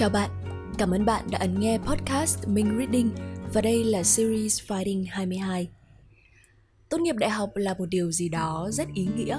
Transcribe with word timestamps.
Chào 0.00 0.10
bạn, 0.10 0.30
cảm 0.78 0.90
ơn 0.90 1.04
bạn 1.04 1.24
đã 1.30 1.38
ấn 1.38 1.60
nghe 1.60 1.78
podcast 1.78 2.48
Minh 2.48 2.78
Reading 2.78 3.10
và 3.52 3.60
đây 3.60 3.84
là 3.84 4.02
series 4.02 4.60
Fighting 4.62 5.04
22. 5.08 5.68
Tốt 6.88 7.00
nghiệp 7.00 7.16
đại 7.16 7.30
học 7.30 7.50
là 7.54 7.74
một 7.78 7.86
điều 7.90 8.12
gì 8.12 8.28
đó 8.28 8.68
rất 8.72 8.88
ý 8.94 9.08
nghĩa. 9.16 9.38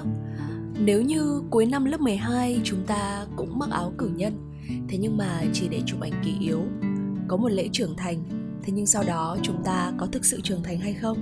Nếu 0.78 1.02
như 1.02 1.42
cuối 1.50 1.66
năm 1.66 1.84
lớp 1.84 2.00
12 2.00 2.60
chúng 2.64 2.86
ta 2.86 3.26
cũng 3.36 3.58
mặc 3.58 3.70
áo 3.70 3.92
cử 3.98 4.10
nhân, 4.16 4.50
thế 4.88 4.98
nhưng 4.98 5.16
mà 5.16 5.42
chỉ 5.52 5.68
để 5.68 5.80
chụp 5.86 6.00
ảnh 6.00 6.22
kỷ 6.24 6.34
yếu, 6.40 6.62
có 7.28 7.36
một 7.36 7.48
lễ 7.48 7.68
trưởng 7.72 7.96
thành, 7.96 8.22
thế 8.62 8.72
nhưng 8.72 8.86
sau 8.86 9.02
đó 9.06 9.36
chúng 9.42 9.62
ta 9.64 9.92
có 9.98 10.06
thực 10.06 10.24
sự 10.24 10.40
trưởng 10.40 10.62
thành 10.62 10.80
hay 10.80 10.94
không? 10.94 11.18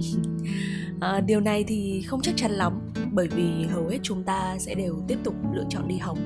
à, 1.00 1.20
điều 1.20 1.40
này 1.40 1.64
thì 1.64 2.02
không 2.02 2.20
chắc 2.22 2.36
chắn 2.36 2.50
lắm 2.50 2.80
bởi 3.12 3.28
vì 3.28 3.64
hầu 3.64 3.88
hết 3.88 3.98
chúng 4.02 4.24
ta 4.24 4.56
sẽ 4.58 4.74
đều 4.74 5.02
tiếp 5.08 5.18
tục 5.24 5.34
lựa 5.54 5.64
chọn 5.70 5.88
đi 5.88 5.98
học 5.98 6.18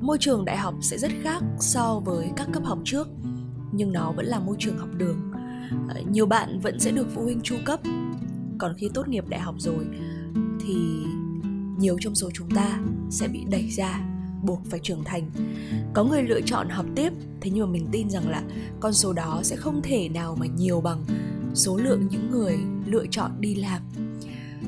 môi 0.00 0.18
trường 0.20 0.44
đại 0.44 0.56
học 0.56 0.74
sẽ 0.80 0.98
rất 0.98 1.10
khác 1.22 1.42
so 1.58 2.00
với 2.04 2.30
các 2.36 2.48
cấp 2.52 2.62
học 2.64 2.78
trước, 2.84 3.08
nhưng 3.72 3.92
nó 3.92 4.12
vẫn 4.12 4.26
là 4.26 4.38
môi 4.38 4.56
trường 4.58 4.78
học 4.78 4.88
đường. 4.96 5.32
Ờ, 5.88 6.02
nhiều 6.10 6.26
bạn 6.26 6.60
vẫn 6.60 6.80
sẽ 6.80 6.90
được 6.90 7.06
phụ 7.14 7.22
huynh 7.22 7.40
chu 7.40 7.56
cấp. 7.64 7.80
Còn 8.58 8.74
khi 8.78 8.90
tốt 8.94 9.08
nghiệp 9.08 9.24
đại 9.28 9.40
học 9.40 9.54
rồi, 9.58 9.86
thì 10.60 10.74
nhiều 11.78 11.96
trong 12.00 12.14
số 12.14 12.30
chúng 12.34 12.50
ta 12.50 12.80
sẽ 13.10 13.28
bị 13.28 13.44
đẩy 13.50 13.68
ra, 13.68 14.00
buộc 14.42 14.60
phải 14.70 14.80
trưởng 14.82 15.04
thành. 15.04 15.30
Có 15.94 16.04
người 16.04 16.22
lựa 16.22 16.40
chọn 16.40 16.68
học 16.68 16.86
tiếp, 16.94 17.12
thế 17.40 17.50
nhưng 17.50 17.66
mà 17.66 17.72
mình 17.72 17.88
tin 17.92 18.10
rằng 18.10 18.28
là 18.28 18.42
con 18.80 18.92
số 18.92 19.12
đó 19.12 19.40
sẽ 19.42 19.56
không 19.56 19.82
thể 19.82 20.08
nào 20.08 20.36
mà 20.40 20.46
nhiều 20.46 20.80
bằng 20.80 21.04
số 21.54 21.76
lượng 21.76 22.08
những 22.10 22.30
người 22.30 22.58
lựa 22.86 23.06
chọn 23.10 23.30
đi 23.40 23.54
làm. 23.54 23.82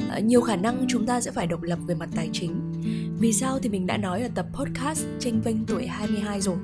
Ờ, 0.09 0.21
nhiều 0.21 0.41
khả 0.41 0.57
năng 0.57 0.87
chúng 0.89 1.07
ta 1.07 1.21
sẽ 1.21 1.31
phải 1.31 1.47
độc 1.47 1.63
lập 1.63 1.79
về 1.87 1.95
mặt 1.95 2.09
tài 2.15 2.31
chính 2.33 2.72
vì 3.19 3.33
sao 3.33 3.59
thì 3.59 3.69
mình 3.69 3.87
đã 3.87 3.97
nói 3.97 4.23
ở 4.23 4.29
tập 4.35 4.47
podcast 4.53 5.07
tranh 5.19 5.41
vênh 5.41 5.67
tuổi 5.67 5.87
22 5.87 6.41
rồi? 6.41 6.57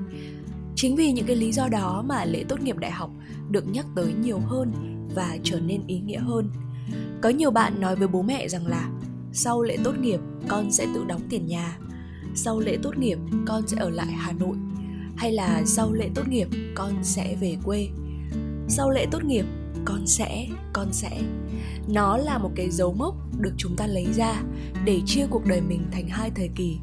Chính 0.75 0.97
vì 0.97 1.13
những 1.13 1.27
cái 1.27 1.37
lý 1.37 1.53
do 1.53 1.69
đó 1.69 2.05
mà 2.07 2.25
lễ 2.25 2.45
tốt 2.49 2.61
nghiệp 2.61 2.77
đại 2.79 2.91
học 2.91 3.11
được 3.51 3.69
nhắc 3.69 3.87
tới 3.95 4.13
nhiều 4.23 4.39
hơn 4.39 4.73
và 5.15 5.39
trở 5.43 5.61
nên 5.61 5.87
ý 5.87 6.01
nghĩa 6.01 6.19
hơn. 6.19 6.51
Có 7.21 7.29
nhiều 7.29 7.51
bạn 7.51 7.81
nói 7.81 7.97
với 7.97 8.09
bố 8.09 8.23
mẹ 8.23 8.49
rằng 8.49 8.67
là, 8.67 8.91
sau 9.33 9.63
lễ 9.63 9.77
tốt 9.85 9.99
nghiệp, 9.99 10.21
con 10.49 10.71
sẽ 10.71 10.87
tự 10.95 11.05
đóng 11.05 11.21
tiền 11.31 11.47
nhà. 11.47 11.79
Sau 12.35 12.61
lễ 12.61 12.79
tốt 12.83 12.99
nghiệp, 12.99 13.19
con 13.47 13.67
sẽ 13.67 13.77
ở 13.81 13.91
lại 13.91 14.13
hà 14.13 14.33
nội. 14.33 14.57
Hay 15.17 15.33
là 15.33 15.63
sau 15.67 15.93
lễ 15.93 16.11
tốt 16.15 16.29
nghiệp, 16.29 16.49
con 16.75 16.93
sẽ 17.03 17.37
về 17.41 17.57
quê. 17.65 17.89
Sau 18.69 18.91
lễ 18.91 19.07
tốt 19.11 19.25
nghiệp 19.25 19.45
con 19.89 20.07
sẽ 20.07 20.47
con 20.73 20.93
sẽ. 20.93 21.23
Nó 21.89 22.17
là 22.17 22.39
một 22.39 22.51
cái 22.57 22.71
dấu 22.71 22.93
mốc 22.93 23.15
được 23.41 23.53
chúng 23.57 23.77
ta 23.77 23.87
lấy 23.87 24.07
ra 24.13 24.43
để 24.85 25.01
chia 25.07 25.27
cuộc 25.31 25.47
đời 25.47 25.61
mình 25.61 25.87
thành 25.93 26.09
hai 26.09 26.31
thời 26.31 26.51
kỳ. 26.55 26.79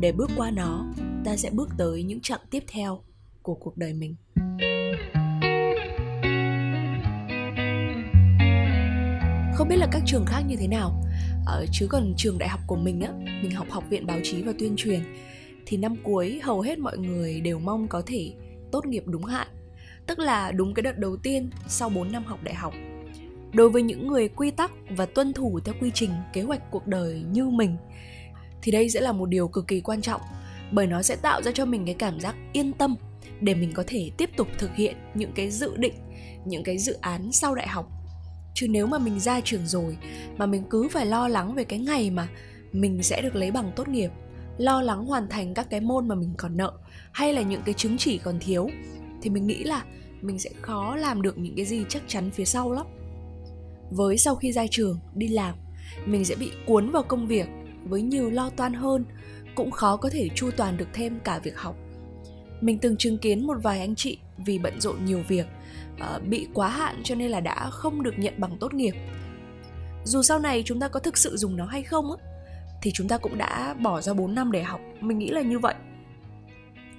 Để 0.00 0.12
bước 0.12 0.30
qua 0.36 0.50
nó 0.50 0.86
ta 1.24 1.36
sẽ 1.36 1.50
bước 1.50 1.68
tới 1.78 2.02
những 2.02 2.20
chặng 2.20 2.40
tiếp 2.50 2.64
theo 2.68 3.00
của 3.42 3.54
cuộc 3.54 3.76
đời 3.76 3.92
mình. 3.92 4.16
Không 9.54 9.68
biết 9.68 9.76
là 9.76 9.88
các 9.92 10.02
trường 10.06 10.24
khác 10.26 10.42
như 10.48 10.56
thế 10.56 10.68
nào. 10.68 11.02
Ờ, 11.46 11.66
chứ 11.72 11.86
còn 11.90 12.14
trường 12.16 12.38
đại 12.38 12.48
học 12.48 12.60
của 12.66 12.76
mình 12.76 13.00
á 13.00 13.12
mình 13.42 13.50
học 13.50 13.66
học 13.70 13.84
viện 13.90 14.06
báo 14.06 14.18
chí 14.22 14.42
và 14.42 14.52
tuyên 14.58 14.74
truyền 14.76 15.00
thì 15.66 15.76
năm 15.76 15.96
cuối 16.02 16.40
hầu 16.42 16.60
hết 16.60 16.78
mọi 16.78 16.98
người 16.98 17.40
đều 17.40 17.58
mong 17.58 17.88
có 17.88 18.02
thể 18.06 18.32
tốt 18.72 18.86
nghiệp 18.86 19.02
đúng 19.06 19.24
hạn 19.24 19.48
tức 20.06 20.18
là 20.18 20.52
đúng 20.52 20.74
cái 20.74 20.82
đợt 20.82 20.98
đầu 20.98 21.16
tiên 21.16 21.50
sau 21.68 21.88
4 21.88 22.12
năm 22.12 22.24
học 22.24 22.38
đại 22.42 22.54
học. 22.54 22.74
Đối 23.52 23.70
với 23.70 23.82
những 23.82 24.06
người 24.06 24.28
quy 24.28 24.50
tắc 24.50 24.72
và 24.90 25.06
tuân 25.06 25.32
thủ 25.32 25.60
theo 25.64 25.74
quy 25.80 25.90
trình, 25.94 26.10
kế 26.32 26.42
hoạch 26.42 26.70
cuộc 26.70 26.86
đời 26.86 27.24
như 27.30 27.48
mình 27.48 27.76
thì 28.62 28.72
đây 28.72 28.90
sẽ 28.90 29.00
là 29.00 29.12
một 29.12 29.26
điều 29.26 29.48
cực 29.48 29.68
kỳ 29.68 29.80
quan 29.80 30.02
trọng 30.02 30.20
bởi 30.72 30.86
nó 30.86 31.02
sẽ 31.02 31.16
tạo 31.16 31.42
ra 31.42 31.52
cho 31.54 31.64
mình 31.64 31.84
cái 31.86 31.94
cảm 31.94 32.20
giác 32.20 32.34
yên 32.52 32.72
tâm 32.72 32.96
để 33.40 33.54
mình 33.54 33.72
có 33.74 33.84
thể 33.86 34.10
tiếp 34.16 34.30
tục 34.36 34.48
thực 34.58 34.74
hiện 34.74 34.96
những 35.14 35.32
cái 35.32 35.50
dự 35.50 35.76
định, 35.76 35.94
những 36.44 36.64
cái 36.64 36.78
dự 36.78 36.96
án 37.00 37.32
sau 37.32 37.54
đại 37.54 37.68
học. 37.68 37.88
Chứ 38.54 38.68
nếu 38.68 38.86
mà 38.86 38.98
mình 38.98 39.20
ra 39.20 39.40
trường 39.40 39.66
rồi 39.66 39.96
mà 40.36 40.46
mình 40.46 40.64
cứ 40.70 40.88
phải 40.88 41.06
lo 41.06 41.28
lắng 41.28 41.54
về 41.54 41.64
cái 41.64 41.78
ngày 41.78 42.10
mà 42.10 42.28
mình 42.72 43.02
sẽ 43.02 43.22
được 43.22 43.36
lấy 43.36 43.50
bằng 43.50 43.72
tốt 43.76 43.88
nghiệp, 43.88 44.10
lo 44.58 44.82
lắng 44.82 45.04
hoàn 45.04 45.28
thành 45.28 45.54
các 45.54 45.70
cái 45.70 45.80
môn 45.80 46.08
mà 46.08 46.14
mình 46.14 46.34
còn 46.36 46.56
nợ 46.56 46.72
hay 47.12 47.32
là 47.32 47.42
những 47.42 47.62
cái 47.64 47.74
chứng 47.74 47.98
chỉ 47.98 48.18
còn 48.18 48.38
thiếu 48.40 48.70
thì 49.22 49.30
mình 49.30 49.46
nghĩ 49.46 49.64
là 49.64 49.84
mình 50.20 50.38
sẽ 50.38 50.50
khó 50.60 50.96
làm 50.96 51.22
được 51.22 51.38
những 51.38 51.54
cái 51.56 51.64
gì 51.64 51.84
chắc 51.88 52.02
chắn 52.06 52.30
phía 52.30 52.44
sau 52.44 52.72
lắm. 52.72 52.86
Với 53.90 54.18
sau 54.18 54.34
khi 54.34 54.52
ra 54.52 54.66
trường, 54.70 54.98
đi 55.14 55.28
làm, 55.28 55.54
mình 56.06 56.24
sẽ 56.24 56.34
bị 56.34 56.52
cuốn 56.66 56.90
vào 56.90 57.02
công 57.02 57.26
việc 57.26 57.46
với 57.84 58.02
nhiều 58.02 58.30
lo 58.30 58.50
toan 58.50 58.74
hơn, 58.74 59.04
cũng 59.54 59.70
khó 59.70 59.96
có 59.96 60.10
thể 60.10 60.28
chu 60.34 60.50
toàn 60.56 60.76
được 60.76 60.88
thêm 60.92 61.20
cả 61.24 61.38
việc 61.38 61.58
học. 61.58 61.76
Mình 62.60 62.78
từng 62.78 62.96
chứng 62.96 63.18
kiến 63.18 63.46
một 63.46 63.56
vài 63.62 63.80
anh 63.80 63.94
chị 63.94 64.18
vì 64.38 64.58
bận 64.58 64.80
rộn 64.80 65.04
nhiều 65.04 65.22
việc 65.28 65.46
ờ, 65.98 66.20
bị 66.28 66.46
quá 66.54 66.68
hạn 66.68 67.00
cho 67.04 67.14
nên 67.14 67.30
là 67.30 67.40
đã 67.40 67.70
không 67.70 68.02
được 68.02 68.18
nhận 68.18 68.34
bằng 68.36 68.56
tốt 68.60 68.74
nghiệp. 68.74 68.94
Dù 70.04 70.22
sau 70.22 70.38
này 70.38 70.62
chúng 70.66 70.80
ta 70.80 70.88
có 70.88 71.00
thực 71.00 71.18
sự 71.18 71.36
dùng 71.36 71.56
nó 71.56 71.66
hay 71.66 71.82
không 71.82 72.10
á, 72.10 72.16
thì 72.82 72.90
chúng 72.94 73.08
ta 73.08 73.18
cũng 73.18 73.38
đã 73.38 73.74
bỏ 73.74 74.00
ra 74.00 74.14
4 74.14 74.34
năm 74.34 74.52
để 74.52 74.62
học. 74.62 74.80
Mình 75.00 75.18
nghĩ 75.18 75.28
là 75.30 75.42
như 75.42 75.58
vậy 75.58 75.74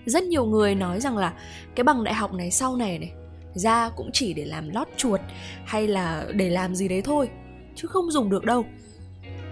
rất 0.05 0.23
nhiều 0.23 0.45
người 0.45 0.75
nói 0.75 0.99
rằng 0.99 1.17
là 1.17 1.33
cái 1.75 1.83
bằng 1.83 2.03
đại 2.03 2.13
học 2.13 2.33
này 2.33 2.51
sau 2.51 2.75
này 2.75 2.99
này, 2.99 3.11
ra 3.53 3.89
cũng 3.89 4.09
chỉ 4.13 4.33
để 4.33 4.45
làm 4.45 4.69
lót 4.69 4.87
chuột 4.97 5.21
hay 5.65 5.87
là 5.87 6.25
để 6.33 6.49
làm 6.49 6.75
gì 6.75 6.87
đấy 6.87 7.01
thôi, 7.01 7.29
chứ 7.75 7.87
không 7.87 8.11
dùng 8.11 8.29
được 8.29 8.45
đâu. 8.45 8.65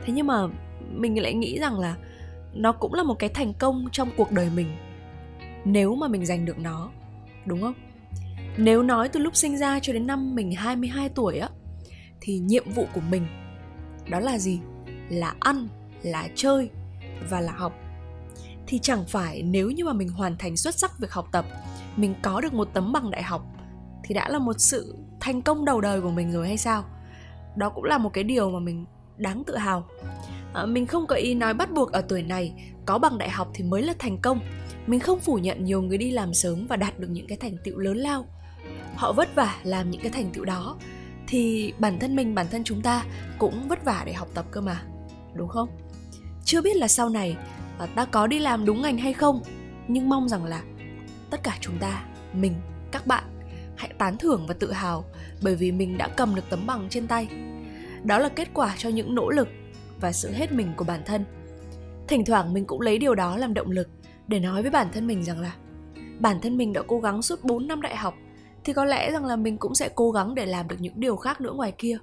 Thế 0.06 0.14
nhưng 0.14 0.28
mà 0.28 0.48
mình 0.92 1.22
lại 1.22 1.34
nghĩ 1.34 1.60
rằng 1.60 1.80
là 1.80 1.96
nó 2.54 2.72
cũng 2.72 2.94
là 2.94 3.04
một 3.04 3.16
cái 3.20 3.30
thành 3.30 3.54
công 3.54 3.86
trong 3.92 4.10
cuộc 4.18 4.32
đời 4.32 4.50
mình, 4.56 4.78
nếu 5.66 5.96
mà 5.96 6.08
mình 6.08 6.26
giành 6.26 6.46
được 6.46 6.60
nó, 6.60 6.92
đúng 7.46 7.62
không? 7.62 7.74
Nếu 8.58 8.84
nói 8.84 9.10
từ 9.10 9.20
lúc 9.20 9.36
sinh 9.36 9.58
ra 9.58 9.80
cho 9.80 9.94
đến 9.94 10.08
năm 10.08 10.36
mình 10.36 10.52
22 10.52 11.10
tuổi 11.10 11.38
á, 11.38 11.50
thì 12.22 12.40
nhiệm 12.40 12.72
vụ 12.72 12.86
của 12.94 13.02
mình 13.10 13.28
đó 14.10 14.20
là 14.20 14.38
gì? 14.38 14.60
Là 15.10 15.34
ăn, 15.40 15.68
là 16.04 16.28
chơi 16.36 16.70
và 17.30 17.42
là 17.42 17.52
học 17.52 17.74
thì 18.72 18.80
chẳng 18.80 19.06
phải 19.06 19.42
nếu 19.44 19.72
như 19.72 19.86
mà 19.86 19.94
mình 19.94 20.10
hoàn 20.10 20.38
thành 20.38 20.58
xuất 20.58 20.76
sắc 20.76 21.00
việc 21.00 21.12
học 21.12 21.28
tập 21.32 21.46
mình 21.96 22.14
có 22.22 22.42
được 22.42 22.54
một 22.54 22.70
tấm 22.74 22.94
bằng 22.94 23.12
đại 23.12 23.24
học 23.24 23.46
thì 24.04 24.16
đã 24.16 24.30
là 24.30 24.40
một 24.40 24.54
sự 24.58 24.96
thành 25.20 25.42
công 25.42 25.66
đầu 25.66 25.82
đời 25.82 26.02
của 26.02 26.10
mình 26.10 26.32
rồi 26.32 26.48
hay 26.48 26.58
sao? 26.58 26.84
Đó 27.56 27.70
cũng 27.70 27.84
là 27.84 27.98
một 27.98 28.10
cái 28.14 28.24
điều 28.24 28.52
mà 28.52 28.60
mình 28.60 28.86
đáng 29.18 29.44
tự 29.44 29.58
hào. 29.58 29.88
À, 30.54 30.66
mình 30.66 30.86
không 30.86 31.08
có 31.08 31.16
ý 31.16 31.36
nói 31.36 31.54
bắt 31.54 31.72
buộc 31.72 31.92
ở 31.92 32.02
tuổi 32.02 32.24
này 32.24 32.54
có 32.86 32.98
bằng 32.98 33.18
đại 33.18 33.30
học 33.30 33.52
thì 33.54 33.64
mới 33.64 33.82
là 33.82 33.94
thành 34.00 34.18
công. 34.22 34.40
Mình 34.88 35.00
không 35.00 35.20
phủ 35.20 35.36
nhận 35.36 35.64
nhiều 35.64 35.82
người 35.82 35.98
đi 35.98 36.12
làm 36.12 36.34
sớm 36.34 36.68
và 36.68 36.76
đạt 36.76 37.00
được 37.00 37.08
những 37.10 37.28
cái 37.28 37.38
thành 37.38 37.58
tựu 37.64 37.78
lớn 37.78 37.98
lao. 37.98 38.26
Họ 38.96 39.14
vất 39.14 39.36
vả 39.36 39.56
làm 39.64 39.92
những 39.92 40.02
cái 40.02 40.12
thành 40.12 40.30
tựu 40.34 40.46
đó 40.46 40.78
thì 41.28 41.74
bản 41.80 42.00
thân 42.00 42.16
mình 42.16 42.36
bản 42.36 42.46
thân 42.52 42.64
chúng 42.64 42.82
ta 42.82 43.06
cũng 43.40 43.68
vất 43.68 43.86
vả 43.86 44.04
để 44.06 44.14
học 44.14 44.28
tập 44.34 44.46
cơ 44.52 44.62
mà 44.62 44.84
đúng 45.34 45.48
không? 45.48 45.70
Chưa 46.52 46.62
biết 46.62 46.76
là 46.76 46.88
sau 46.88 47.10
này 47.10 47.38
à, 47.80 47.86
ta 47.86 48.06
có 48.06 48.28
đi 48.28 48.40
làm 48.40 48.66
đúng 48.66 48.82
ngành 48.82 48.98
hay 48.98 49.14
không. 49.14 49.42
Nhưng 49.88 50.10
mong 50.10 50.30
rằng 50.30 50.46
là 50.46 50.62
tất 51.30 51.44
cả 51.44 51.58
chúng 51.62 51.78
ta 51.80 52.06
mình 52.34 52.54
các 52.92 53.08
bạn 53.08 53.24
hãy 53.78 53.90
tán 53.98 54.18
thưởng 54.18 54.46
và 54.48 54.54
tự 54.54 54.72
hào 54.72 55.06
bởi 55.44 55.56
vì 55.56 55.72
mình 55.72 55.98
đã 55.98 56.08
cầm 56.08 56.36
được 56.36 56.42
tấm 56.50 56.68
bằng 56.68 56.88
trên 56.90 57.08
tay. 57.08 57.28
Đó 58.04 58.20
là 58.20 58.30
kết 58.30 58.48
quả 58.54 58.76
cho 58.78 58.90
những 58.90 59.16
nỗ 59.16 59.30
lực 59.30 59.48
và 60.02 60.12
sự 60.12 60.32
hết 60.32 60.52
mình 60.52 60.74
của 60.76 60.84
bản 60.84 61.02
thân. 61.06 61.26
Thỉnh 62.08 62.26
thoảng 62.26 62.54
mình 62.54 62.66
cũng 62.66 62.82
lấy 62.82 62.98
điều 62.98 63.16
đó 63.16 63.38
làm 63.38 63.54
động 63.54 63.72
lực 63.72 63.90
để 64.28 64.40
nói 64.40 64.62
với 64.62 64.72
bản 64.72 64.88
thân 64.94 65.08
mình 65.08 65.24
rằng 65.24 65.40
là 65.40 65.56
bản 66.20 66.42
thân 66.42 66.58
mình 66.58 66.74
đã 66.74 66.82
cố 66.88 67.00
gắng 67.00 67.22
suốt 67.22 67.44
4 67.44 67.68
năm 67.68 67.82
đại 67.82 67.96
học 67.96 68.16
thì 68.64 68.74
có 68.74 68.86
lẽ 68.86 69.12
rằng 69.12 69.26
là 69.26 69.36
mình 69.36 69.58
cũng 69.58 69.76
sẽ 69.76 69.90
cố 69.96 70.12
gắng 70.12 70.36
để 70.36 70.46
làm 70.46 70.68
được 70.68 70.78
những 70.80 71.00
điều 71.00 71.16
khác 71.16 71.42
nữa 71.42 71.54
ngoài 71.54 71.74
kia. 71.78 71.98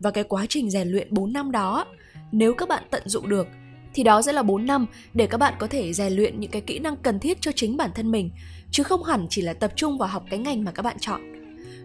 Và 0.00 0.10
cái 0.10 0.24
quá 0.24 0.46
trình 0.48 0.70
rèn 0.70 0.88
luyện 0.88 1.14
4 1.14 1.32
năm 1.32 1.52
đó, 1.52 1.86
nếu 2.32 2.54
các 2.54 2.68
bạn 2.68 2.82
tận 2.90 3.02
dụng 3.08 3.28
được 3.28 3.46
thì 3.94 4.02
đó 4.02 4.22
sẽ 4.22 4.32
là 4.32 4.42
4 4.42 4.66
năm 4.66 4.86
để 5.14 5.26
các 5.26 5.38
bạn 5.38 5.54
có 5.58 5.66
thể 5.66 5.92
rèn 5.92 6.12
luyện 6.12 6.40
những 6.40 6.50
cái 6.50 6.62
kỹ 6.62 6.78
năng 6.78 6.96
cần 6.96 7.18
thiết 7.18 7.40
cho 7.40 7.52
chính 7.52 7.76
bản 7.76 7.90
thân 7.94 8.10
mình, 8.10 8.30
chứ 8.70 8.82
không 8.82 9.04
hẳn 9.04 9.26
chỉ 9.30 9.42
là 9.42 9.52
tập 9.52 9.72
trung 9.76 9.98
vào 9.98 10.08
học 10.08 10.24
cái 10.30 10.38
ngành 10.38 10.64
mà 10.64 10.72
các 10.72 10.82
bạn 10.82 10.96
chọn. 11.00 11.20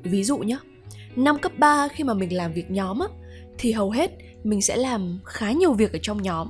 Ví 0.03 0.23
dụ 0.23 0.37
nhé, 0.37 0.57
năm 1.15 1.37
cấp 1.39 1.51
3 1.57 1.87
khi 1.87 2.03
mà 2.03 2.13
mình 2.13 2.35
làm 2.35 2.53
việc 2.53 2.71
nhóm 2.71 2.99
á, 2.99 3.07
thì 3.57 3.71
hầu 3.71 3.91
hết 3.91 4.11
mình 4.43 4.61
sẽ 4.61 4.75
làm 4.75 5.19
khá 5.25 5.51
nhiều 5.51 5.73
việc 5.73 5.93
ở 5.93 5.99
trong 6.01 6.21
nhóm. 6.21 6.47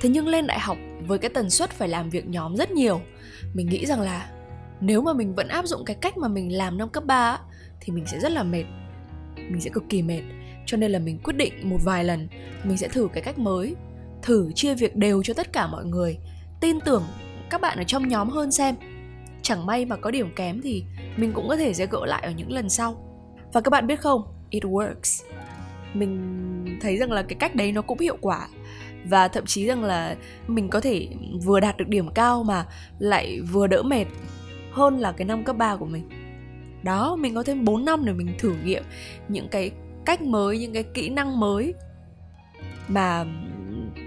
Thế 0.00 0.08
nhưng 0.08 0.28
lên 0.28 0.46
đại 0.46 0.58
học 0.58 0.78
với 1.06 1.18
cái 1.18 1.30
tần 1.30 1.50
suất 1.50 1.70
phải 1.70 1.88
làm 1.88 2.10
việc 2.10 2.26
nhóm 2.26 2.56
rất 2.56 2.70
nhiều, 2.70 3.00
mình 3.54 3.66
nghĩ 3.66 3.86
rằng 3.86 4.00
là 4.00 4.30
nếu 4.80 5.02
mà 5.02 5.12
mình 5.12 5.34
vẫn 5.34 5.48
áp 5.48 5.66
dụng 5.66 5.84
cái 5.84 5.96
cách 6.00 6.18
mà 6.18 6.28
mình 6.28 6.56
làm 6.56 6.78
năm 6.78 6.88
cấp 6.88 7.04
3 7.04 7.30
á, 7.30 7.38
thì 7.80 7.92
mình 7.92 8.06
sẽ 8.06 8.18
rất 8.18 8.32
là 8.32 8.42
mệt. 8.42 8.64
Mình 9.36 9.60
sẽ 9.60 9.70
cực 9.70 9.84
kỳ 9.88 10.02
mệt. 10.02 10.22
Cho 10.66 10.76
nên 10.76 10.90
là 10.90 10.98
mình 10.98 11.18
quyết 11.24 11.36
định 11.36 11.52
một 11.62 11.78
vài 11.84 12.04
lần, 12.04 12.28
mình 12.64 12.76
sẽ 12.76 12.88
thử 12.88 13.08
cái 13.12 13.22
cách 13.22 13.38
mới. 13.38 13.76
Thử 14.22 14.52
chia 14.54 14.74
việc 14.74 14.96
đều 14.96 15.22
cho 15.22 15.34
tất 15.34 15.52
cả 15.52 15.66
mọi 15.66 15.84
người. 15.84 16.18
Tin 16.60 16.80
tưởng 16.80 17.02
các 17.50 17.60
bạn 17.60 17.78
ở 17.78 17.84
trong 17.84 18.08
nhóm 18.08 18.30
hơn 18.30 18.52
xem. 18.52 18.74
Chẳng 19.42 19.66
may 19.66 19.84
mà 19.84 19.96
có 19.96 20.10
điểm 20.10 20.32
kém 20.36 20.60
thì 20.62 20.84
mình 21.16 21.32
cũng 21.32 21.48
có 21.48 21.56
thể 21.56 21.74
sẽ 21.74 21.86
gỡ 21.86 22.06
lại 22.06 22.22
ở 22.22 22.30
những 22.30 22.52
lần 22.52 22.68
sau. 22.68 22.96
Và 23.52 23.60
các 23.60 23.70
bạn 23.70 23.86
biết 23.86 24.00
không, 24.00 24.22
it 24.50 24.62
works. 24.62 25.24
Mình 25.94 26.78
thấy 26.80 26.96
rằng 26.96 27.12
là 27.12 27.22
cái 27.22 27.36
cách 27.40 27.54
đấy 27.54 27.72
nó 27.72 27.82
cũng 27.82 27.98
hiệu 27.98 28.16
quả. 28.20 28.48
Và 29.04 29.28
thậm 29.28 29.46
chí 29.46 29.66
rằng 29.66 29.84
là 29.84 30.16
mình 30.48 30.68
có 30.68 30.80
thể 30.80 31.08
vừa 31.44 31.60
đạt 31.60 31.76
được 31.76 31.88
điểm 31.88 32.08
cao 32.14 32.44
mà 32.44 32.66
lại 32.98 33.40
vừa 33.40 33.66
đỡ 33.66 33.82
mệt 33.82 34.04
hơn 34.72 34.98
là 34.98 35.12
cái 35.12 35.24
năm 35.24 35.44
cấp 35.44 35.56
3 35.56 35.76
của 35.76 35.86
mình. 35.86 36.08
Đó, 36.82 37.16
mình 37.16 37.34
có 37.34 37.42
thêm 37.42 37.64
4 37.64 37.84
năm 37.84 38.04
để 38.04 38.12
mình 38.12 38.34
thử 38.38 38.54
nghiệm 38.64 38.82
những 39.28 39.48
cái 39.48 39.70
cách 40.06 40.22
mới 40.22 40.58
những 40.58 40.72
cái 40.72 40.82
kỹ 40.82 41.08
năng 41.08 41.40
mới 41.40 41.74
mà 42.88 43.24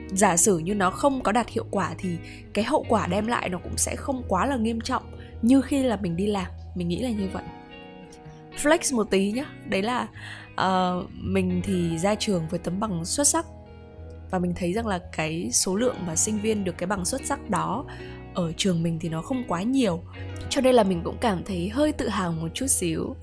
giả 0.08 0.38
sử 0.38 0.58
như 0.58 0.76
nó 0.76 0.92
không 0.92 1.22
có 1.22 1.32
đạt 1.32 1.50
hiệu 1.50 1.66
quả 1.72 1.96
thì 1.98 2.18
cái 2.54 2.66
hậu 2.66 2.86
quả 2.90 3.08
đem 3.08 3.28
lại 3.28 3.50
nó 3.50 3.58
cũng 3.58 3.78
sẽ 3.78 3.96
không 3.96 4.24
quá 4.28 4.46
là 4.46 4.56
nghiêm 4.56 4.82
trọng. 4.82 5.04
Như 5.42 5.62
khi 5.62 5.84
là 5.84 5.98
mình 6.02 6.16
đi 6.16 6.26
làm 6.26 6.48
mình 6.76 6.88
nghĩ 6.88 7.00
là 7.00 7.10
như 7.10 7.30
vậy. 7.34 7.44
Flex 8.58 8.96
một 8.96 9.10
tí 9.10 9.32
nhá. 9.32 9.46
Đấy 9.66 9.82
là 9.82 10.08
uh, 10.62 11.10
mình 11.14 11.62
thì 11.64 11.98
ra 11.98 12.16
trường 12.16 12.48
với 12.50 12.60
tấm 12.60 12.80
bằng 12.80 13.06
xuất 13.06 13.28
sắc. 13.28 13.46
Và 14.32 14.40
mình 14.40 14.54
thấy 14.56 14.74
rằng 14.74 14.88
là 14.88 15.00
cái 15.12 15.50
số 15.52 15.76
lượng 15.76 15.96
mà 16.08 16.16
sinh 16.16 16.40
viên 16.40 16.64
được 16.64 16.78
cái 16.78 16.88
bằng 16.88 17.06
xuất 17.06 17.22
sắc 17.26 17.50
đó 17.50 17.86
ở 18.38 18.52
trường 18.58 18.84
mình 18.84 19.00
thì 19.02 19.10
nó 19.10 19.22
không 19.22 19.44
quá 19.48 19.62
nhiều. 19.62 20.00
Cho 20.50 20.62
nên 20.62 20.76
là 20.76 20.84
mình 20.84 21.02
cũng 21.04 21.18
cảm 21.22 21.44
thấy 21.44 21.70
hơi 21.70 21.92
tự 21.92 22.10
hào 22.10 22.32
một 22.32 22.48
chút 22.54 22.68
xíu. 22.68 23.16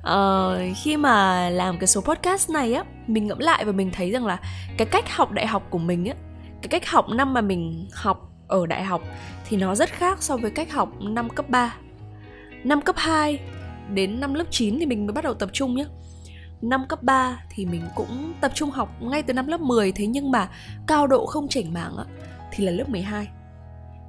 Uh, 0.00 0.76
khi 0.82 0.96
mà 0.96 1.48
làm 1.50 1.78
cái 1.78 1.86
số 1.86 2.00
podcast 2.00 2.50
này 2.50 2.74
á 2.74 2.84
mình 3.06 3.26
ngẫm 3.26 3.38
lại 3.38 3.64
và 3.64 3.72
mình 3.72 3.90
thấy 3.92 4.10
rằng 4.10 4.26
là 4.26 4.38
cái 4.76 4.86
cách 4.86 5.04
học 5.10 5.32
đại 5.32 5.46
học 5.46 5.66
của 5.70 5.78
mình 5.78 6.04
á 6.04 6.14
cái 6.62 6.68
cách 6.68 6.86
học 6.86 7.08
năm 7.08 7.34
mà 7.34 7.40
mình 7.40 7.88
học 7.92 8.32
ở 8.48 8.66
đại 8.66 8.84
học 8.84 9.02
thì 9.48 9.56
nó 9.56 9.74
rất 9.74 9.88
khác 9.88 10.22
so 10.22 10.36
với 10.36 10.50
cách 10.50 10.72
học 10.72 10.92
năm 11.00 11.28
cấp 11.30 11.48
3 11.48 11.76
năm 12.64 12.80
cấp 12.80 12.96
2 12.98 13.40
đến 13.94 14.20
năm 14.20 14.34
lớp 14.34 14.44
9 14.50 14.78
thì 14.78 14.86
mình 14.86 15.06
mới 15.06 15.12
bắt 15.12 15.24
đầu 15.24 15.34
tập 15.34 15.50
trung 15.52 15.74
nhé 15.74 15.86
năm 16.62 16.84
cấp 16.88 17.02
3 17.02 17.44
thì 17.50 17.66
mình 17.66 17.82
cũng 17.94 18.32
tập 18.40 18.52
trung 18.54 18.70
học 18.70 19.02
ngay 19.02 19.22
từ 19.22 19.34
năm 19.34 19.46
lớp 19.46 19.60
10 19.60 19.92
thế 19.92 20.06
nhưng 20.06 20.30
mà 20.30 20.48
cao 20.86 21.06
độ 21.06 21.26
không 21.26 21.48
chỉnh 21.48 21.72
mảng 21.72 21.96
á, 21.96 22.04
thì 22.52 22.64
là 22.64 22.72
lớp 22.72 22.88
12 22.88 23.28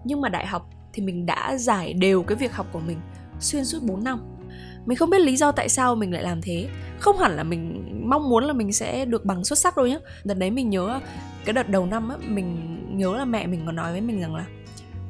nhưng 0.07 0.21
mà 0.21 0.29
đại 0.29 0.47
học 0.47 0.69
thì 0.93 1.03
mình 1.03 1.25
đã 1.25 1.57
giải 1.57 1.93
đều 1.93 2.23
cái 2.23 2.35
việc 2.35 2.53
học 2.53 2.67
của 2.71 2.79
mình 2.79 2.97
xuyên 3.39 3.65
suốt 3.65 3.83
4 3.83 4.03
năm. 4.03 4.19
Mình 4.85 4.97
không 4.97 5.09
biết 5.09 5.21
lý 5.21 5.37
do 5.37 5.51
tại 5.51 5.69
sao 5.69 5.95
mình 5.95 6.13
lại 6.13 6.23
làm 6.23 6.41
thế. 6.41 6.67
Không 6.99 7.17
hẳn 7.17 7.35
là 7.35 7.43
mình 7.43 7.83
mong 8.09 8.29
muốn 8.29 8.43
là 8.43 8.53
mình 8.53 8.73
sẽ 8.73 9.05
được 9.05 9.25
bằng 9.25 9.43
xuất 9.43 9.59
sắc 9.59 9.77
đâu 9.77 9.87
nhá. 9.87 9.97
Đợt 10.23 10.33
đấy 10.33 10.51
mình 10.51 10.69
nhớ 10.69 10.99
cái 11.45 11.53
đợt 11.53 11.69
đầu 11.69 11.85
năm 11.85 12.09
á 12.09 12.17
mình 12.27 12.77
nhớ 12.97 13.17
là 13.17 13.25
mẹ 13.25 13.47
mình 13.47 13.61
có 13.65 13.71
nói 13.71 13.91
với 13.91 14.01
mình 14.01 14.21
rằng 14.21 14.35
là 14.35 14.45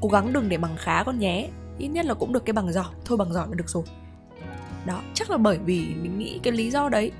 cố 0.01 0.09
gắng 0.09 0.33
đừng 0.33 0.49
để 0.49 0.57
bằng 0.57 0.75
khá 0.77 1.03
con 1.03 1.19
nhé 1.19 1.49
ít 1.77 1.87
nhất 1.87 2.05
là 2.05 2.13
cũng 2.13 2.33
được 2.33 2.45
cái 2.45 2.53
bằng 2.53 2.71
giỏi 2.71 2.85
thôi 3.05 3.17
bằng 3.17 3.33
giỏi 3.33 3.47
là 3.49 3.55
được 3.55 3.69
rồi. 3.69 3.83
Đó 4.85 5.01
chắc 5.13 5.29
là 5.29 5.37
bởi 5.37 5.57
vì 5.65 5.87
mình 6.01 6.19
nghĩ 6.19 6.39
cái 6.43 6.53
lý 6.53 6.71
do 6.71 6.89
đấy. 6.89 7.11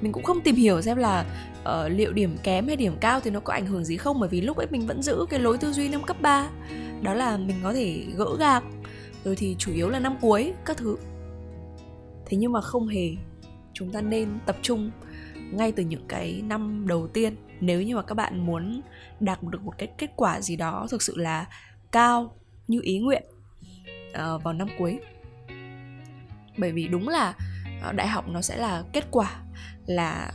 Mình 0.00 0.12
cũng 0.12 0.22
không 0.22 0.40
tìm 0.40 0.54
hiểu 0.54 0.82
xem 0.82 0.96
là 0.96 1.24
uh, 1.60 1.90
liệu 1.90 2.12
điểm 2.12 2.36
kém 2.42 2.66
hay 2.66 2.76
điểm 2.76 2.96
cao 3.00 3.20
thì 3.20 3.30
nó 3.30 3.40
có 3.40 3.52
ảnh 3.52 3.66
hưởng 3.66 3.84
gì 3.84 3.96
không 3.96 4.20
bởi 4.20 4.28
vì 4.28 4.40
lúc 4.40 4.56
ấy 4.56 4.66
mình 4.70 4.86
vẫn 4.86 5.02
giữ 5.02 5.26
cái 5.30 5.40
lối 5.40 5.58
tư 5.58 5.72
duy 5.72 5.88
năm 5.88 6.02
cấp 6.02 6.16
3 6.20 6.48
đó 7.04 7.14
là 7.14 7.36
mình 7.36 7.56
có 7.62 7.72
thể 7.72 8.06
gỡ 8.16 8.36
gạc 8.38 8.64
rồi 9.24 9.36
thì 9.36 9.56
chủ 9.58 9.72
yếu 9.72 9.88
là 9.88 10.00
năm 10.00 10.16
cuối 10.20 10.52
các 10.64 10.76
thứ. 10.76 10.96
Thế 12.26 12.36
nhưng 12.36 12.52
mà 12.52 12.60
không 12.60 12.88
hề 12.88 13.10
chúng 13.72 13.92
ta 13.92 14.00
nên 14.00 14.28
tập 14.46 14.56
trung 14.62 14.90
ngay 15.52 15.72
từ 15.72 15.82
những 15.82 16.04
cái 16.08 16.42
năm 16.46 16.84
đầu 16.88 17.06
tiên. 17.06 17.36
Nếu 17.60 17.82
như 17.82 17.96
mà 17.96 18.02
các 18.02 18.14
bạn 18.14 18.46
muốn 18.46 18.80
đạt 19.20 19.42
được 19.42 19.62
một 19.62 19.78
cái 19.78 19.88
kết 19.98 20.10
quả 20.16 20.40
gì 20.40 20.56
đó 20.56 20.86
thực 20.90 21.02
sự 21.02 21.16
là 21.16 21.46
cao 21.92 22.36
như 22.68 22.80
ý 22.82 22.98
nguyện 22.98 23.22
uh, 24.08 24.42
vào 24.42 24.54
năm 24.54 24.68
cuối. 24.78 24.98
Bởi 26.56 26.72
vì 26.72 26.88
đúng 26.88 27.08
là 27.08 27.34
ờ, 27.82 27.92
đại 27.92 28.08
học 28.08 28.28
nó 28.28 28.40
sẽ 28.40 28.56
là 28.56 28.84
kết 28.92 29.04
quả 29.10 29.42
là 29.86 30.32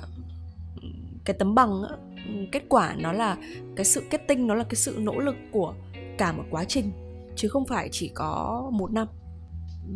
ừ, 0.82 0.88
cái 1.26 1.36
tấm 1.40 1.56
bằng 1.56 1.82
ừ, 2.28 2.34
kết 2.52 2.64
quả 2.70 2.96
nó 2.98 3.14
là 3.14 3.38
cái 3.76 3.86
sự 3.86 4.04
kết 4.10 4.28
tinh 4.28 4.48
nó 4.48 4.56
là 4.56 4.64
cái 4.64 4.76
sự 4.76 4.98
nỗ 5.00 5.20
lực 5.20 5.36
của 5.52 5.74
cả 6.20 6.32
một 6.32 6.44
quá 6.52 6.64
trình, 6.64 6.92
chứ 7.36 7.48
không 7.48 7.66
phải 7.66 7.90
chỉ 7.92 8.12
có 8.16 8.64
một 8.74 8.92
năm. 8.92 9.08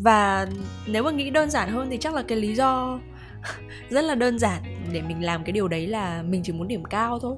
Và 0.04 0.48
nếu 0.88 1.04
mà 1.04 1.12
nghĩ 1.12 1.30
đơn 1.30 1.50
giản 1.50 1.70
hơn 1.70 1.88
thì 1.90 1.98
chắc 1.98 2.14
là 2.14 2.24
cái 2.28 2.38
lý 2.38 2.56
do 2.56 3.00
rất 3.90 4.02
là 4.02 4.16
đơn 4.16 4.40
giản 4.40 4.64
để 4.92 5.02
mình 5.02 5.24
làm 5.24 5.44
cái 5.44 5.52
điều 5.52 5.68
đấy 5.68 5.88
là 5.88 6.22
mình 6.22 6.42
chỉ 6.44 6.54
muốn 6.54 6.68
điểm 6.68 6.86
cao 6.86 7.20
thôi. 7.20 7.38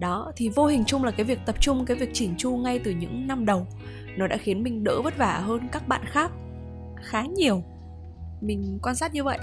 Đó, 0.00 0.32
thì 0.36 0.48
vô 0.48 0.66
hình 0.66 0.84
chung 0.84 1.04
là 1.04 1.10
cái 1.10 1.24
việc 1.24 1.38
tập 1.46 1.56
trung, 1.60 1.84
cái 1.86 1.96
việc 1.96 2.10
chỉnh 2.12 2.34
chu 2.38 2.56
ngay 2.56 2.78
từ 2.78 2.90
những 2.90 3.26
năm 3.26 3.46
đầu, 3.46 3.66
nó 4.16 4.26
đã 4.26 4.36
khiến 4.36 4.62
mình 4.62 4.84
đỡ 4.84 5.00
vất 5.02 5.16
vả 5.16 5.38
hơn 5.38 5.68
các 5.72 5.88
bạn 5.88 6.02
khác 6.04 6.30
khá 7.02 7.22
nhiều. 7.22 7.62
Mình 8.40 8.78
quan 8.82 8.94
sát 8.94 9.14
như 9.14 9.24
vậy, 9.24 9.38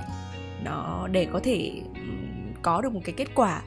nó 0.64 1.08
để 1.12 1.28
có 1.34 1.40
thể 1.44 1.82
có 2.62 2.82
được 2.82 2.94
một 2.94 3.02
cái 3.04 3.16
kết 3.18 3.28
quả 3.36 3.62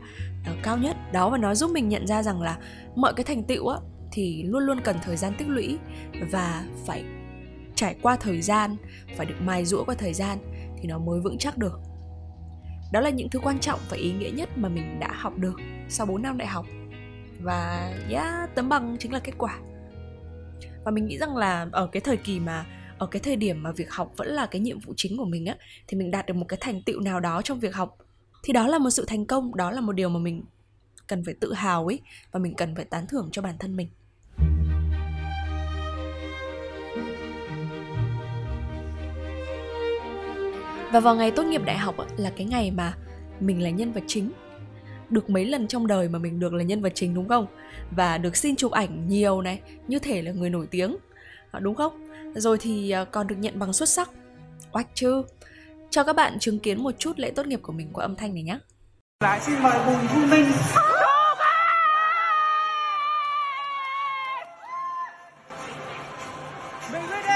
ờ, 0.46 0.52
cao 0.62 0.78
nhất. 0.78 0.96
Đó, 1.12 1.30
và 1.30 1.38
nó 1.38 1.54
giúp 1.54 1.70
mình 1.70 1.88
nhận 1.88 2.06
ra 2.06 2.22
rằng 2.22 2.42
là 2.42 2.58
mọi 2.96 3.12
cái 3.14 3.24
thành 3.24 3.42
tựu 3.42 3.68
á 3.68 3.78
thì 4.14 4.43
luôn 4.43 4.62
luôn 4.62 4.81
cần 4.84 4.96
thời 5.02 5.16
gian 5.16 5.34
tích 5.38 5.49
lũy 5.49 5.78
và 6.31 6.64
phải 6.87 7.05
trải 7.75 7.96
qua 8.02 8.16
thời 8.16 8.43
gian 8.43 8.76
phải 9.16 9.26
được 9.26 9.34
mài 9.40 9.64
rũa 9.64 9.84
qua 9.84 9.94
thời 9.99 10.14
gian 10.14 10.38
thì 10.78 10.88
nó 10.88 10.99
mới 10.99 11.20
vững 11.20 11.38
chắc 11.38 11.58
được. 11.58 11.81
Đó 12.93 13.00
là 13.00 13.11
những 13.11 13.28
thứ 13.31 13.38
quan 13.38 13.58
trọng 13.61 13.81
và 13.90 13.96
ý 13.96 14.12
nghĩa 14.12 14.31
nhất 14.31 14.49
mà 14.58 14.69
mình 14.69 15.00
đã 15.00 15.12
học 15.12 15.38
được 15.38 15.61
sau 15.88 16.06
4 16.06 16.22
năm 16.22 16.38
đại 16.38 16.49
học. 16.49 16.66
Và 17.40 17.93
yeah, 18.11 18.55
tấm 18.55 18.69
bằng 18.69 18.96
chính 19.00 19.12
là 19.12 19.19
kết 19.19 19.32
quả. 19.38 19.58
Và 20.84 20.90
mình 20.90 21.06
nghĩ 21.06 21.19
rằng 21.19 21.37
là 21.37 21.69
ở 21.72 21.87
cái 21.87 22.00
thời 22.00 22.17
kỳ 22.17 22.40
mà 22.40 22.67
ở 22.99 23.06
cái 23.06 23.20
thời 23.20 23.37
điểm 23.37 23.62
mà 23.62 23.72
việc 23.72 23.90
học 23.90 24.12
vẫn 24.17 24.28
là 24.28 24.46
cái 24.46 24.60
nhiệm 24.60 24.78
vụ 24.81 24.93
chính 24.96 25.17
của 25.17 25.25
mình 25.25 25.46
á 25.46 25.56
thì 25.87 25.99
mình 25.99 26.10
đạt 26.10 26.26
được 26.26 26.34
một 26.34 26.46
cái 26.49 26.58
thành 26.60 26.82
tựu 26.82 27.00
nào 27.00 27.20
đó 27.20 27.43
trong 27.43 27.60
việc 27.60 27.75
học 27.75 27.96
thì 28.43 28.52
đó 28.52 28.67
là 28.67 28.78
một 28.78 28.90
sự 28.90 29.05
thành 29.08 29.26
công 29.26 29.56
đó 29.56 29.70
là 29.70 29.81
một 29.81 29.93
điều 29.93 30.08
mà 30.08 30.19
mình 30.19 30.44
cần 31.06 31.25
phải 31.25 31.34
tự 31.40 31.52
hào 31.52 31.87
ấy 31.87 32.00
và 32.32 32.40
mình 32.40 32.55
cần 32.55 32.75
phải 32.76 32.84
tán 32.84 33.06
thưởng 33.06 33.28
cho 33.32 33.43
bản 33.43 33.58
thân 33.58 33.76
mình. 33.76 33.88
Và 40.94 41.00
vào 41.00 41.14
ngày 41.14 41.31
tốt 41.31 41.43
nghiệp 41.43 41.62
đại 41.64 41.79
học 41.79 41.94
là 42.17 42.31
cái 42.37 42.46
ngày 42.46 42.70
mà 42.70 42.94
mình 43.41 43.62
là 43.62 43.70
nhân 43.70 43.93
vật 43.93 44.02
chính. 44.06 44.31
Được 45.11 45.31
mấy 45.31 45.44
lần 45.44 45.67
trong 45.67 45.87
đời 45.87 46.08
mà 46.08 46.19
mình 46.19 46.41
được 46.41 46.55
là 46.55 46.64
nhân 46.64 46.82
vật 46.82 46.93
chính, 46.94 47.14
đúng 47.14 47.29
không? 47.29 47.46
Và 47.91 48.19
được 48.19 48.37
xin 48.37 48.56
chụp 48.56 48.73
ảnh 48.73 49.08
nhiều 49.08 49.43
này, 49.43 49.61
như 49.88 49.99
thể 49.99 50.23
là 50.23 50.32
người 50.32 50.50
nổi 50.50 50.67
tiếng. 50.70 50.96
Ờ, 51.50 51.61
đúng 51.61 51.75
không? 51.75 52.08
Rồi 52.35 52.58
thì 52.61 52.91
ờ, 52.91 53.05
còn 53.05 53.26
được 53.26 53.37
nhận 53.38 53.58
bằng 53.58 53.73
xuất 53.73 53.88
sắc. 53.88 54.11
Oách 54.73 54.87
chứ. 54.94 55.23
Cho 55.91 56.05
các 56.05 56.17
bạn 56.17 56.38
chứng 56.38 56.58
kiến 56.58 56.82
một 56.82 56.94
chút 56.99 57.19
lễ 57.19 57.31
tốt 57.31 57.46
nghiệp 57.46 57.61
của 57.62 57.73
mình 57.73 57.88
qua 57.93 58.05
âm 58.05 58.17
thanh 58.17 58.35
này 58.35 58.43
nhé 58.43 58.58
lại 59.20 59.41
xin 59.41 59.62
mời 59.62 59.87
bùi 59.87 60.08
thu 60.14 60.20
minh. 60.20 60.46
Mình 66.93 67.03
quyết 67.08 67.33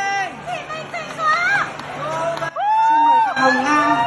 hồng 3.50 3.64
nga. 3.64 4.04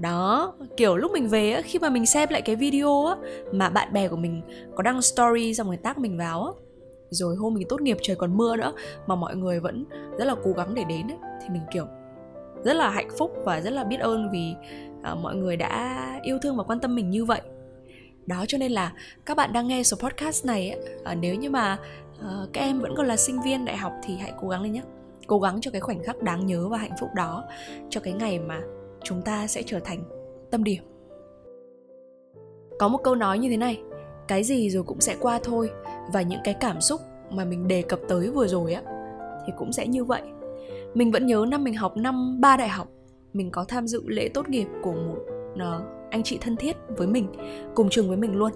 Đó 0.00 0.54
kiểu 0.76 0.96
lúc 0.96 1.12
mình 1.12 1.28
về 1.28 1.50
á 1.50 1.60
khi 1.64 1.78
mà 1.78 1.90
mình 1.90 2.06
xem 2.06 2.28
lại 2.32 2.42
cái 2.42 2.56
video 2.56 3.04
á 3.04 3.14
mà 3.52 3.68
bạn 3.68 3.92
bè 3.92 4.08
của 4.08 4.16
mình 4.16 4.42
có 4.76 4.82
đăng 4.82 5.02
story 5.02 5.54
xong 5.54 5.66
rồi 5.66 5.76
tag 5.76 5.94
mình 5.96 6.18
vào 6.18 6.44
á. 6.44 6.50
Rồi 7.10 7.36
hôm 7.36 7.54
mình 7.54 7.68
tốt 7.68 7.80
nghiệp 7.80 7.96
trời 8.02 8.16
còn 8.16 8.36
mưa 8.36 8.56
nữa 8.56 8.72
mà 9.06 9.14
mọi 9.14 9.36
người 9.36 9.60
vẫn 9.60 9.84
rất 10.18 10.24
là 10.24 10.34
cố 10.44 10.52
gắng 10.52 10.74
để 10.74 10.84
đến 10.88 11.08
ấy, 11.08 11.18
thì 11.42 11.48
mình 11.48 11.62
kiểu 11.72 11.86
rất 12.64 12.74
là 12.74 12.90
hạnh 12.90 13.08
phúc 13.18 13.32
và 13.44 13.60
rất 13.60 13.70
là 13.70 13.84
biết 13.84 14.00
ơn 14.00 14.30
vì 14.32 14.54
uh, 15.12 15.18
mọi 15.18 15.36
người 15.36 15.56
đã 15.56 16.02
yêu 16.22 16.38
thương 16.42 16.56
và 16.56 16.64
quan 16.64 16.80
tâm 16.80 16.94
mình 16.94 17.10
như 17.10 17.24
vậy. 17.24 17.40
Đó 18.26 18.44
cho 18.48 18.58
nên 18.58 18.72
là 18.72 18.92
các 19.26 19.36
bạn 19.36 19.52
đang 19.52 19.68
nghe 19.68 19.82
số 19.82 19.96
podcast 19.96 20.46
này 20.46 20.70
ấy, 20.70 20.80
uh, 20.80 21.04
à, 21.04 21.14
nếu 21.14 21.34
như 21.34 21.50
mà 21.50 21.78
uh, 22.20 22.52
các 22.52 22.60
em 22.60 22.80
vẫn 22.80 22.94
còn 22.96 23.06
là 23.06 23.16
sinh 23.16 23.42
viên 23.44 23.64
đại 23.64 23.76
học 23.76 23.92
thì 24.02 24.16
hãy 24.16 24.32
cố 24.40 24.48
gắng 24.48 24.62
lên 24.62 24.72
nhé 24.72 24.82
cố 25.26 25.38
gắng 25.38 25.60
cho 25.60 25.70
cái 25.70 25.80
khoảnh 25.80 26.02
khắc 26.02 26.22
đáng 26.22 26.46
nhớ 26.46 26.68
và 26.68 26.78
hạnh 26.78 26.94
phúc 27.00 27.08
đó 27.14 27.44
cho 27.90 28.00
cái 28.00 28.12
ngày 28.12 28.38
mà 28.38 28.60
chúng 29.02 29.22
ta 29.22 29.46
sẽ 29.46 29.62
trở 29.66 29.80
thành 29.80 30.02
tâm 30.50 30.64
điểm. 30.64 30.82
Có 32.78 32.88
một 32.88 32.98
câu 33.04 33.14
nói 33.14 33.38
như 33.38 33.48
thế 33.48 33.56
này 33.56 33.82
cái 34.28 34.44
gì 34.44 34.70
rồi 34.70 34.82
cũng 34.82 35.00
sẽ 35.00 35.16
qua 35.20 35.40
thôi 35.42 35.70
và 36.12 36.22
những 36.22 36.40
cái 36.44 36.54
cảm 36.54 36.80
xúc 36.80 37.00
mà 37.30 37.44
mình 37.44 37.68
đề 37.68 37.82
cập 37.82 38.00
tới 38.08 38.30
vừa 38.30 38.46
rồi 38.46 38.72
á 38.72 38.82
thì 39.46 39.52
cũng 39.56 39.72
sẽ 39.72 39.86
như 39.86 40.04
vậy. 40.04 40.22
Mình 40.94 41.10
vẫn 41.10 41.26
nhớ 41.26 41.44
năm 41.48 41.64
mình 41.64 41.74
học 41.74 41.96
năm 41.96 42.40
ba 42.40 42.56
đại 42.56 42.68
học 42.68 42.88
mình 43.32 43.50
có 43.50 43.64
tham 43.64 43.86
dự 43.86 44.02
lễ 44.06 44.28
tốt 44.34 44.48
nghiệp 44.48 44.66
của 44.82 44.92
một 44.92 45.18
uh, 45.52 45.84
anh 46.10 46.22
chị 46.22 46.38
thân 46.40 46.56
thiết 46.56 46.76
với 46.88 47.06
mình 47.06 47.28
cùng 47.74 47.88
trường 47.90 48.08
với 48.08 48.16
mình 48.16 48.34
luôn. 48.34 48.52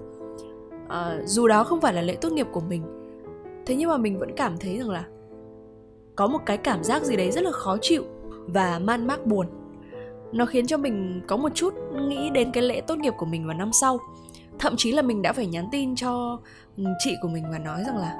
Uh, 0.85 1.29
dù 1.29 1.49
đó 1.49 1.64
không 1.64 1.81
phải 1.81 1.95
là 1.95 2.02
lễ 2.02 2.17
tốt 2.21 2.33
nghiệp 2.33 2.47
của 2.52 2.61
mình 2.61 3.00
thế 3.67 3.75
nhưng 3.75 3.90
mà 3.90 3.97
mình 3.97 4.19
vẫn 4.19 4.31
cảm 4.37 4.59
thấy 4.59 4.79
rằng 4.79 4.90
là 4.90 5.05
có 6.17 6.26
một 6.26 6.38
cái 6.47 6.57
cảm 6.57 6.85
giác 6.85 7.02
gì 7.02 7.17
đấy 7.17 7.31
rất 7.31 7.45
là 7.45 7.50
khó 7.50 7.76
chịu 7.81 8.05
và 8.47 8.79
man 8.79 9.07
mác 9.07 9.26
buồn. 9.26 9.47
Nó 10.33 10.47
khiến 10.47 10.67
cho 10.67 10.76
mình 10.76 11.21
có 11.26 11.37
một 11.37 11.55
chút 11.55 11.75
nghĩ 12.09 12.31
đến 12.31 12.52
cái 12.52 12.62
lễ 12.62 12.81
tốt 12.81 12.99
nghiệp 12.99 13.12
của 13.19 13.26
mình 13.26 13.47
vào 13.47 13.57
năm 13.57 13.73
sau. 13.73 13.99
Thậm 14.59 14.75
chí 14.76 14.93
là 14.93 15.02
mình 15.02 15.23
đã 15.23 15.33
phải 15.33 15.47
nhắn 15.47 15.69
tin 15.73 15.95
cho 15.95 16.40
ừ, 16.76 16.85
chị 16.99 17.14
của 17.23 17.29
mình 17.29 17.45
và 17.52 17.59
nói 17.59 17.83
rằng 17.87 17.97
là 17.97 18.17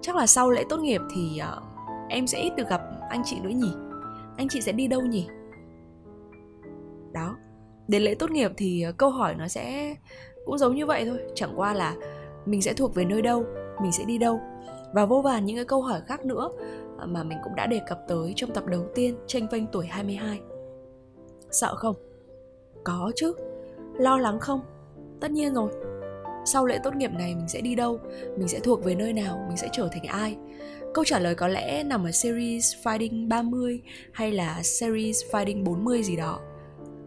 chắc 0.00 0.16
là 0.16 0.26
sau 0.26 0.50
lễ 0.50 0.64
tốt 0.68 0.80
nghiệp 0.80 1.00
thì 1.14 1.40
uh, 1.56 1.62
em 2.08 2.26
sẽ 2.26 2.38
ít 2.38 2.52
được 2.56 2.68
gặp 2.68 2.82
anh 3.10 3.22
chị 3.24 3.40
nữa 3.40 3.50
nhỉ? 3.50 3.72
Anh 4.36 4.48
chị 4.48 4.60
sẽ 4.60 4.72
đi 4.72 4.86
đâu 4.86 5.00
nhỉ? 5.00 5.26
Đó 7.12 7.36
đến 7.88 8.02
lễ 8.02 8.14
tốt 8.14 8.30
nghiệp 8.30 8.50
thì 8.56 8.82
ờ, 8.82 8.92
câu 8.92 9.10
hỏi 9.10 9.34
nó 9.34 9.48
sẽ 9.48 9.94
cũng 10.44 10.58
giống 10.58 10.74
như 10.74 10.86
vậy 10.86 11.04
thôi. 11.06 11.18
Chẳng 11.34 11.52
qua 11.56 11.74
là 11.74 11.94
mình 12.46 12.62
sẽ 12.62 12.72
thuộc 12.72 12.94
về 12.94 13.04
nơi 13.04 13.22
đâu 13.22 13.44
mình 13.82 13.92
sẽ 13.92 14.04
đi 14.04 14.18
đâu. 14.18 14.40
Và 14.92 15.06
vô 15.06 15.20
vàn 15.20 15.44
những 15.44 15.56
cái 15.56 15.64
câu 15.64 15.82
hỏi 15.82 16.00
khác 16.06 16.24
nữa 16.24 16.48
ờ, 16.98 17.06
mà 17.06 17.22
mình 17.22 17.38
cũng 17.44 17.54
đã 17.54 17.66
đề 17.66 17.80
cập 17.88 18.00
tới 18.08 18.32
trong 18.36 18.50
tập 18.50 18.66
đầu 18.66 18.84
tiên 18.94 19.16
tranh 19.26 19.48
vênh 19.50 19.66
tuổi 19.66 19.86
22 19.86 20.40
sợ 21.52 21.74
không? 21.74 21.96
Có 22.84 23.12
chứ. 23.16 23.34
Lo 23.94 24.18
lắng 24.18 24.40
không? 24.40 24.60
Tất 25.20 25.30
nhiên 25.30 25.54
rồi. 25.54 25.70
Sau 26.44 26.66
lễ 26.66 26.78
tốt 26.84 26.96
nghiệp 26.96 27.10
này 27.12 27.34
mình 27.34 27.48
sẽ 27.48 27.60
đi 27.60 27.74
đâu? 27.74 27.98
Mình 28.38 28.48
sẽ 28.48 28.60
thuộc 28.60 28.84
về 28.84 28.94
nơi 28.94 29.12
nào? 29.12 29.44
Mình 29.48 29.56
sẽ 29.56 29.68
trở 29.72 29.88
thành 29.92 30.04
ai? 30.04 30.36
Câu 30.94 31.04
trả 31.04 31.18
lời 31.18 31.34
có 31.34 31.48
lẽ 31.48 31.82
nằm 31.82 32.04
ở 32.04 32.10
series 32.10 32.74
fighting 32.82 33.28
30 33.28 33.82
hay 34.12 34.32
là 34.32 34.62
series 34.62 35.24
fighting 35.30 35.64
40 35.64 36.02
gì 36.02 36.16
đó. 36.16 36.40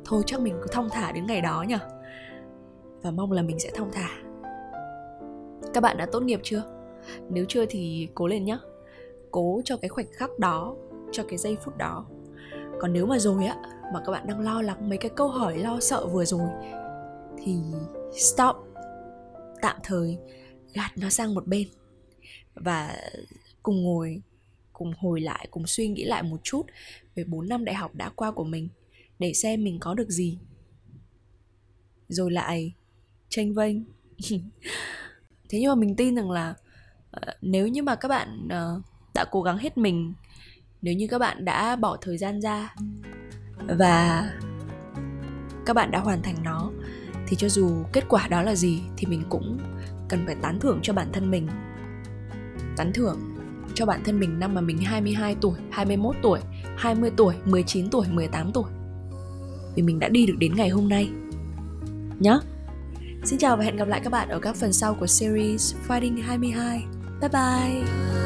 Thôi 0.06 0.24
chắc 0.26 0.42
mình 0.42 0.56
cứ 0.62 0.68
thong 0.72 0.90
thả 0.92 1.12
đến 1.12 1.26
ngày 1.26 1.42
đó 1.42 1.66
nhỉ. 1.68 1.76
Và 3.02 3.12
mong 3.12 3.32
là 3.32 3.42
mình 3.42 3.60
sẽ 3.60 3.70
thong 3.76 3.92
thả 3.92 4.25
các 5.76 5.82
bạn 5.82 5.98
đã 5.98 6.06
tốt 6.06 6.24
nghiệp 6.24 6.40
chưa? 6.44 6.64
Nếu 7.30 7.46
chưa 7.50 7.66
thì 7.66 8.08
cố 8.14 8.28
lên 8.28 8.46
nhé 8.46 8.58
cố 9.32 9.62
cho 9.66 9.78
cái 9.78 9.90
khoảnh 9.90 10.12
khắc 10.12 10.40
đó, 10.40 10.76
cho 11.12 11.24
cái 11.30 11.38
giây 11.38 11.58
phút 11.64 11.78
đó. 11.78 12.06
Còn 12.80 12.94
nếu 12.94 13.06
mà 13.06 13.20
rồi 13.20 13.46
á, 13.46 13.56
mà 13.94 14.02
các 14.06 14.12
bạn 14.12 14.28
đang 14.28 14.40
lo 14.40 14.62
lắng 14.62 14.90
mấy 14.90 14.98
cái 14.98 15.12
câu 15.16 15.28
hỏi 15.28 15.58
lo 15.58 15.80
sợ 15.80 16.08
vừa 16.08 16.26
rồi, 16.26 16.50
thì 17.38 17.58
stop. 18.18 18.56
Tạm 19.62 19.78
thời 19.84 20.18
gạt 20.74 20.92
nó 20.96 21.10
sang 21.10 21.34
một 21.34 21.48
bên. 21.48 21.68
Và 22.54 22.96
cùng 23.64 23.84
ngồi, 23.84 24.22
cùng 24.74 24.94
hồi 24.98 25.22
lại, 25.22 25.48
cùng 25.52 25.68
suy 25.68 25.88
nghĩ 25.88 26.04
lại 26.04 26.24
một 26.24 26.40
chút 26.44 26.64
về 27.16 27.24
4 27.24 27.50
năm 27.50 27.66
đại 27.66 27.76
học 27.76 27.96
đã 27.96 28.10
qua 28.10 28.32
của 28.32 28.44
mình 28.44 28.70
để 29.20 29.34
xem 29.34 29.64
mình 29.64 29.78
có 29.80 29.94
được 29.94 30.10
gì. 30.10 30.40
Rồi 32.08 32.32
lại 32.32 32.74
tranh 33.30 33.54
vênh. 33.54 33.78
thế 35.50 35.60
nhưng 35.60 35.70
mà 35.70 35.76
mình 35.76 35.96
tin 35.96 36.16
rằng 36.16 36.32
là 36.32 36.54
uh, 37.18 37.34
nếu 37.42 37.68
như 37.68 37.84
mà 37.84 37.96
các 37.96 38.08
bạn 38.08 38.48
uh, 38.48 38.84
đã 39.14 39.26
cố 39.32 39.42
gắng 39.42 39.58
hết 39.58 39.78
mình 39.78 40.14
nếu 40.82 40.94
như 40.94 41.08
các 41.08 41.20
bạn 41.20 41.46
đã 41.46 41.76
bỏ 41.76 41.98
thời 42.02 42.18
gian 42.18 42.42
ra 42.42 42.76
và 43.68 44.30
các 45.66 45.74
bạn 45.74 45.92
đã 45.92 46.00
hoàn 46.00 46.22
thành 46.22 46.36
nó 46.44 46.72
thì 47.28 47.36
cho 47.36 47.50
dù 47.50 47.84
kết 47.94 48.04
quả 48.10 48.28
đó 48.28 48.42
là 48.42 48.56
gì 48.56 48.82
thì 48.98 49.08
mình 49.08 49.24
cũng 49.30 49.58
cần 50.10 50.26
phải 50.26 50.36
tán 50.42 50.60
thưởng 50.60 50.80
cho 50.82 50.94
bản 50.94 51.08
thân 51.14 51.32
mình 51.32 51.48
tán 52.78 52.94
thưởng 52.94 53.36
cho 53.76 53.86
bản 53.86 54.02
thân 54.04 54.20
mình 54.20 54.40
năm 54.40 54.54
mà 54.54 54.62
mình 54.62 54.78
22 54.78 55.36
tuổi, 55.42 55.60
21 55.72 56.16
tuổi, 56.22 56.40
20 56.78 57.12
tuổi, 57.18 57.36
19 57.46 57.90
tuổi, 57.90 58.08
18 58.12 58.52
tuổi. 58.54 58.72
Vì 59.76 59.84
mình 59.84 60.00
đã 60.00 60.10
đi 60.10 60.26
được 60.26 60.36
đến 60.40 60.56
ngày 60.56 60.70
hôm 60.70 60.90
nay. 60.90 61.10
Nhá. 62.20 62.38
Xin 63.26 63.40
chào 63.40 63.58
và 63.58 63.64
hẹn 63.64 63.78
gặp 63.78 63.88
lại 63.88 64.02
các 64.04 64.10
bạn 64.10 64.30
ở 64.30 64.40
các 64.40 64.56
phần 64.56 64.74
sau 64.74 64.94
của 64.94 65.08
series 65.08 65.76
Fighting 65.88 66.22
22. 66.24 66.84
Bye 67.22 67.30
bye. 67.30 68.25